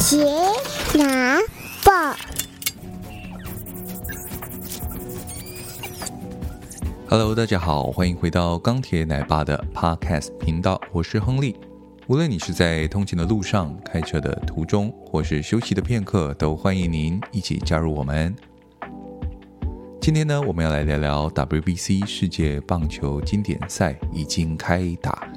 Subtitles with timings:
[0.00, 0.24] 杰
[0.98, 1.38] 拿
[1.84, 2.16] 报
[7.06, 11.54] ，Hello，大家好，欢迎回到钢铁奶爸的 Podcast 频道，我是亨利。
[12.06, 18.34] 无论你是在通勤的路上、开车的途中，或是休息的片刻，都欢迎您一起加入我们。
[20.00, 25.28] 今天呢，我们要来聊聊 WBC 世界棒球经典赛已经开打，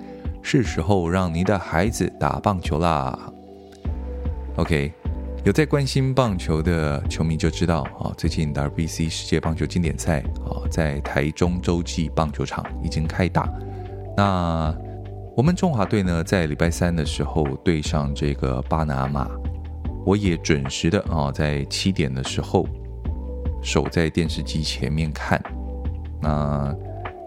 [0.41, 3.33] 是时候让您的孩子打棒球啦。
[4.58, 4.94] OK，
[5.44, 13.52] 有在关心棒球的球迷就知道啊，最近 WBC 世界棒球经典赛啊，在台中洲际棒球场已经开打。
[14.16, 14.72] 那
[15.36, 19.27] 我们中华队呢，在礼拜三的时候对上这个巴拿马，
[20.05, 22.68] 我也准时的啊，在七点的时候
[23.63, 25.41] 守在电视机前面看。
[26.22, 26.72] 那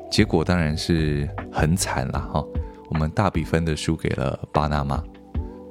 [0.08, 2.44] 结果当然是很惨了哈，
[2.88, 5.02] 我们大比分的输给了巴拿马。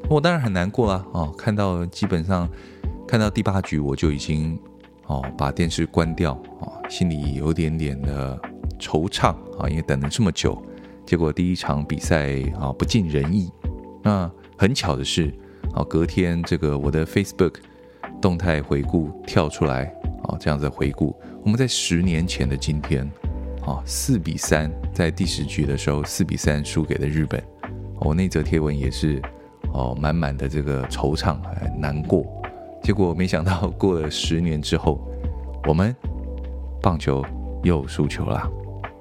[0.07, 1.05] 我当然很难过啊！
[1.13, 2.47] 哦，看到基本上
[3.07, 4.57] 看到第八局我就已经
[5.07, 8.39] 哦把电视关掉啊，心里有点点的
[8.79, 10.61] 惆怅啊，因为等了这么久，
[11.05, 13.51] 结果第一场比赛啊不尽人意。
[14.03, 15.33] 那很巧的是
[15.73, 17.55] 啊，隔天这个我的 Facebook
[18.21, 19.85] 动态回顾跳出来
[20.23, 23.09] 啊，这样子回顾，我们在十年前的今天
[23.65, 27.43] 啊，四比三在第十局的时候四比三输给了日本。
[27.99, 29.19] 我那则贴文也是。
[29.75, 32.25] 哦，满满的这个惆怅，还难过。
[32.81, 35.05] 结果没想到过了十年之后，
[35.67, 35.93] 我们
[36.81, 37.21] 棒球
[37.61, 38.49] 又输球了。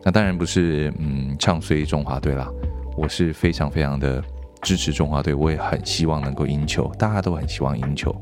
[0.02, 2.50] 那当然不是嗯唱衰中华队啦，
[2.96, 4.22] 我是非常非常的
[4.62, 8.14] 支持中华队，我也很希望能够赢球，大家都很希望赢球。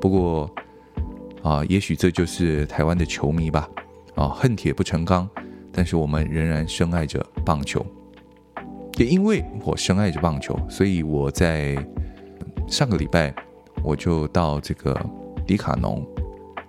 [0.00, 0.50] 不过
[1.42, 3.68] 啊，也许这就是台湾的球迷吧。
[4.14, 5.28] 啊，恨铁不成钢，
[5.70, 7.84] 但是我们仍然深爱着棒球。
[8.96, 11.76] 也因为我深爱着棒球，所以我在
[12.68, 13.34] 上个礼拜
[13.82, 14.98] 我就到这个
[15.46, 16.06] 迪卡侬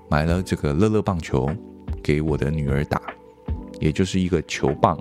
[0.10, 1.50] 买了这个乐乐棒球
[2.02, 3.02] 给我的女儿打，
[3.80, 4.98] 也就是一个球棒，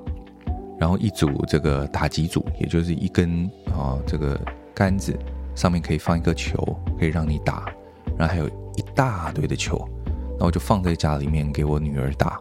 [0.78, 4.39] 然后一组这个打击组，也就是一根啊这个
[4.75, 5.16] 杆子
[5.54, 6.56] 上面可以放一个球，
[6.99, 7.72] 可以让你打，
[8.19, 9.78] 然后还有一大堆的球，
[10.33, 12.41] 然后我就放在家里面给我女儿打。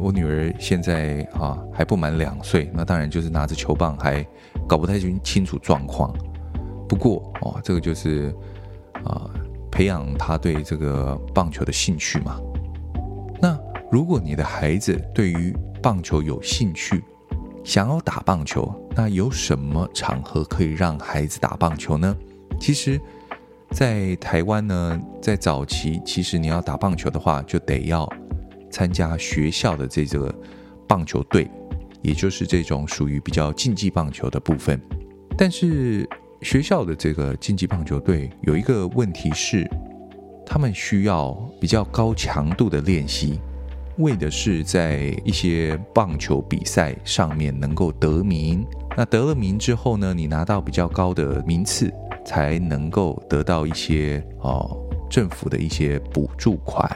[0.00, 4.26] 我女儿现在啊还不满两岁，那当然就是拿着球棒还
[4.66, 6.12] 搞不太清清楚状况。
[6.88, 8.34] 不过哦，这个就是
[9.04, 9.30] 啊
[9.70, 12.40] 培养她对这个棒球的兴趣嘛。
[13.40, 13.58] 那
[13.90, 17.04] 如果你的孩子对于棒球有兴趣，
[17.62, 22.16] 想要打棒球，那有什么场合可以让孩子打棒球呢？
[22.58, 23.00] 其实，
[23.70, 28.08] 在台湾呢，在早期，其实你要打棒球的话，就得要。
[28.70, 30.34] 参加学校的这个
[30.86, 31.50] 棒球队，
[32.02, 34.80] 也就是这种属于比较竞技棒球的部分。
[35.36, 36.08] 但是
[36.42, 39.68] 学校的这个竞技棒球队有一个问题是，
[40.46, 43.40] 他们需要比较高强度的练习，
[43.98, 48.66] 为的是在一些棒球比赛上面能够得名。
[48.96, 51.92] 那得了名之后呢，你拿到比较高的名次，
[52.24, 54.76] 才能够得到一些哦
[55.08, 56.90] 政府的一些补助款。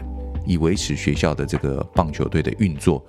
[0.46, 3.04] 以维持学校的这个棒球队的运作，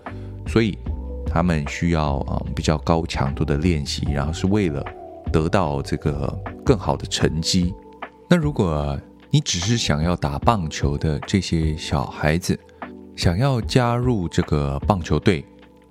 [0.47, 0.77] 所以
[1.25, 4.83] 他们需要啊比较高强度的练习，然后是为了
[5.31, 6.27] 得到这个
[6.65, 7.73] 更好的成绩。
[8.29, 12.57] 那如果你只是想要打棒球的这些小孩子，
[13.15, 15.43] 想要加入这个棒球队，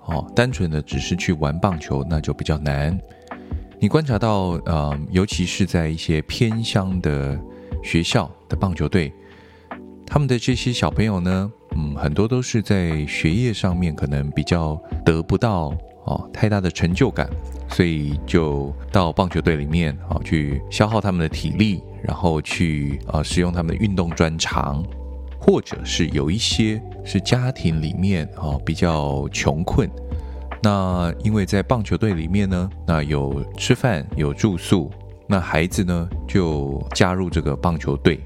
[0.06, 2.99] 哦，单纯的只是去玩棒球，那就比较难。
[3.78, 7.38] 你观察到，呃，尤其是在一些偏乡的
[7.82, 9.12] 学校的棒球队。
[10.06, 17.28] 他们的这些小朋友呢，嗯，很多都是在学业上面可能比较得不到哦太大的成就感，
[17.69, 24.84] 所以就到棒球队里面啊去消耗他们的体力，然后去啊使用他们的运动专长，
[25.41, 29.91] 或者是有一些是家庭里面啊比较穷困，
[30.62, 34.91] 那因为在棒球队里面呢，那有吃饭有住宿，
[35.26, 38.20] 那孩子呢就加入这个棒球队。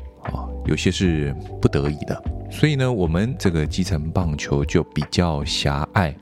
[0.69, 6.15] 有些是不得已的，所以呢，我们这个基层棒球就比较狭隘，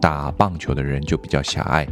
[0.00, 1.86] 打棒球的人就比较狭隘。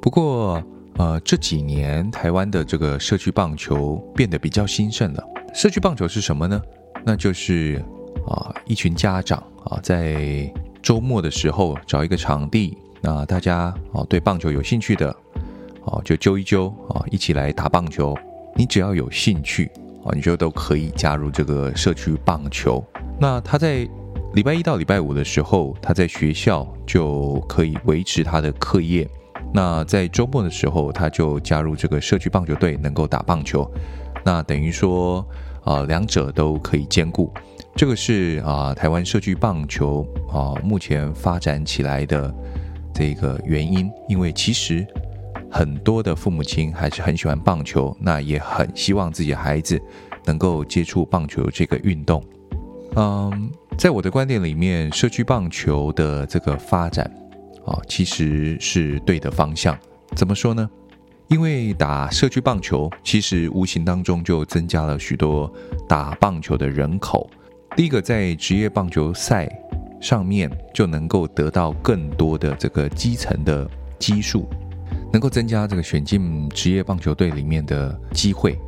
[0.00, 0.62] 不过，
[0.98, 5.24] 呃，这几年台湾的这个社区棒球变得比较兴盛了。
[5.52, 6.62] 社区棒球是什么呢？
[7.04, 7.84] 那就是
[8.24, 10.48] 啊，一群家长啊，在
[10.80, 15.10] 周末的时候找一个场地，那大家啊对棒球有兴趣的，
[15.84, 18.16] 啊就揪一揪啊，一起来打棒球。
[18.54, 19.68] 你只要有兴趣。
[20.04, 22.84] 啊，你就都可以加入这个社区棒球。
[23.18, 23.88] 那他在
[24.34, 29.08] 礼拜一到礼拜五的时候，他在学校就可以维持他的课业。
[29.54, 33.70] 那在周末的时候，他就加入这个社区棒球队，能够打棒球。
[34.24, 35.24] 那等于说
[35.62, 37.30] 啊，两者都可以兼顾。
[37.76, 42.34] 这个是啊，台湾社区棒球啊目前发展起来的
[42.94, 44.86] 这个原因，因为其实
[45.52, 49.78] 很多的父母亲还是很喜欢棒球，那也很希望自己孩子
[50.24, 52.24] 能够接触棒球这个运动。
[52.96, 57.04] 嗯，在我的观点里面，社区棒球的这个发展
[57.66, 59.78] 啊，其实是对的方向。
[60.16, 60.68] 怎么说呢？
[61.28, 65.52] 因为打社区棒球，其实无形当中就增加了许多
[65.86, 67.28] 打棒球的人口。
[67.76, 69.46] 第一个，在职业棒球赛
[70.00, 74.46] 上面就能够得到更多的这个基层的基数，
[75.12, 78.58] 能够增加这个选进职业棒球队里面的机会。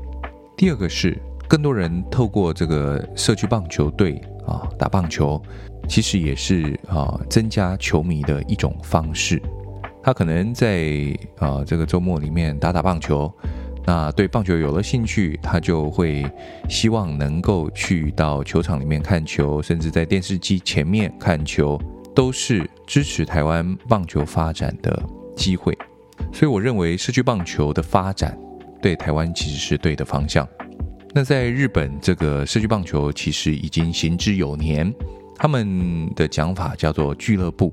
[0.56, 1.19] 第二个是，
[1.49, 5.43] 更多人透过这个社区棒球队啊打棒球，
[5.88, 9.41] 其实也是啊增加球迷的一种方式。
[10.02, 13.32] 他可能在啊这个周末里面打打棒球，
[13.87, 16.31] 那对棒球有了兴趣，他就会
[16.69, 21.81] 希望能够去到球场里面看球，甚至在电视机前面看球，
[22.14, 25.02] 都是支持台湾棒球发展的
[25.35, 25.76] 机会。
[26.34, 28.36] 所以我认为社区棒球的发展
[28.82, 30.46] 对台湾其实是对的方向。
[31.14, 34.92] 那在日本，这个社区棒球其实已经行之有年。
[35.36, 37.72] 他们的讲法叫做俱乐部，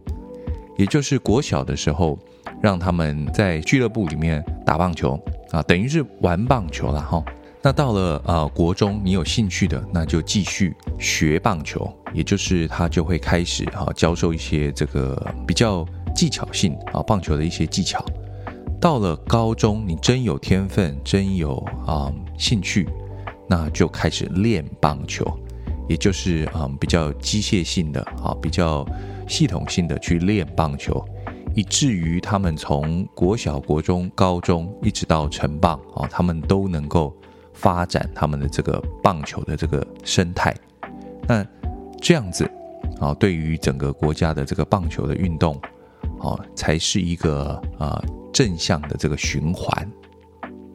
[0.78, 2.20] 也就是国小的时候，
[2.62, 5.20] 让他们在俱乐部里面打棒球
[5.50, 7.24] 啊，等于是玩棒球了哈。
[7.64, 15.84] 那到了呃国中，你有兴趣的，那就继续学棒球，也就是他就会开始啊教授一些这个比较
[16.16, 18.04] 技巧性啊棒球的一些技巧。
[18.82, 21.56] 到了高中，你真有天分，真有
[21.86, 22.90] 啊兴趣。
[23.48, 25.24] 那就开始练棒球，
[25.88, 28.88] 也就是啊、嗯、比较机械性的啊比较
[29.28, 31.04] 系统性的去练棒球，
[31.54, 37.14] 以至于他们从国小、国中、高中一直到成棒啊，他们都能够
[37.54, 40.56] 发展他们的这个棒球的这个生态。
[41.28, 41.46] 那
[42.00, 42.50] 这样子
[43.02, 45.60] 啊，对于整个国家的这个棒球的运动
[46.22, 48.02] 啊，才是一个啊
[48.42, 49.88] 正向的这个循环。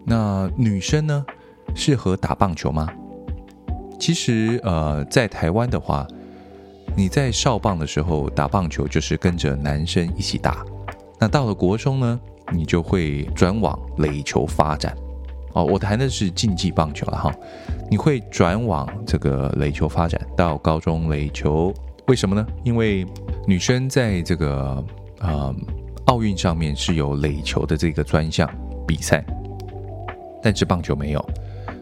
[0.05, 1.27] 那女生呢？
[1.75, 2.89] 适合打棒球吗？
[3.99, 6.07] 其实，呃，在台湾的话，
[6.97, 10.65] 你在少棒的时候打棒球，就是跟着男生一起打。
[11.19, 12.21] 那到了国中呢，
[12.53, 14.97] 你就会转往垒球发展。
[15.55, 17.35] 哦，我谈的是竞技棒球了哈。
[17.91, 21.75] 你会转往这个垒球发展，到高中垒球，
[22.07, 22.47] 为什么呢？
[22.63, 23.05] 因为
[23.45, 24.85] 女生在这个
[25.19, 25.53] 呃
[26.07, 28.49] 奥运上面是有垒球的这个专项
[28.87, 29.25] 比赛，
[30.43, 31.31] 但是棒球没有。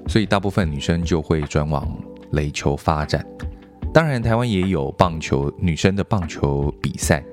[0.08, 1.88] 所以大部分女生就会转往
[2.32, 3.24] 垒球发展，
[3.92, 7.24] 当然台湾也有棒球女生的棒球比赛，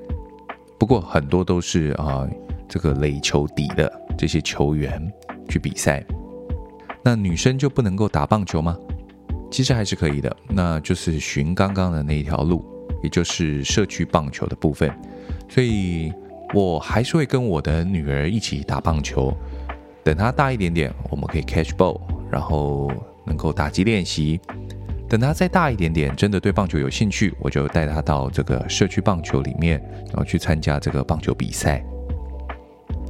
[0.77, 2.27] 不过很多都是啊、
[2.67, 5.01] 这个垒球底的这些球员
[5.49, 6.03] 去比赛。
[7.03, 8.77] 那女生就不能够打棒球吗？
[9.49, 12.63] 其实还是可以的，那就是循刚刚的那一条路，
[13.03, 14.89] 也就是社区棒球的部分。
[15.49, 16.13] 所以
[16.53, 19.35] 我还是会跟我的女儿一起打棒球，
[20.03, 21.99] 等她大一点点，我们可以 catch ball。
[22.31, 22.89] 然后
[23.25, 24.39] 能够打击练习，
[25.09, 31.83] 等她再大一点点，真的对棒球有兴趣，我就带她到这个社区棒球里面，然后去参加这个棒球比赛。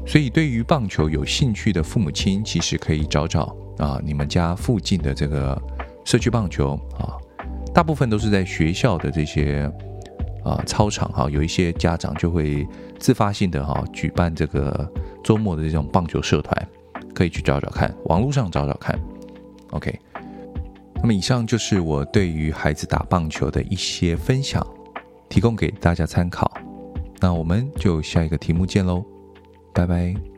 [0.07, 5.55] 所以，对于棒球有兴趣的父母亲，其实可以找找啊，你们家附近的这个
[6.03, 7.13] 社区棒球啊，
[7.71, 9.71] 大部分都是在学校的这些
[10.43, 12.67] 啊操场哈，有一些家长就会
[12.99, 14.91] 自发性的哈举办这个
[15.23, 16.67] 周末的这种棒球社团。
[17.13, 18.97] 可以去找找看，网络上找找看。
[19.71, 19.93] OK，
[20.95, 24.65] 那么以上就是我对于孩子打棒球的一些分享，
[25.27, 26.49] 提供给大家参考。
[27.19, 29.03] 那我们就下一个题目见喽，
[29.73, 30.30] 拜拜。